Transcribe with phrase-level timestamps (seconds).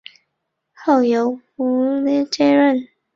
[0.73, 2.87] 后由吴棐彝接任。